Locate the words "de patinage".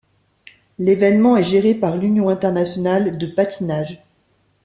3.19-4.03